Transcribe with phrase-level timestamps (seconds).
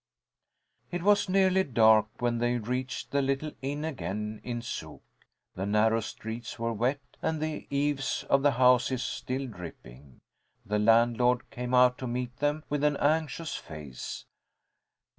[0.89, 5.01] It was nearly dark when they reached the little inn again in Zug.
[5.53, 10.21] The narrow streets were wet, and the eaves of the houses still dripping.
[10.65, 14.25] The landlord came out to meet them with an anxious face.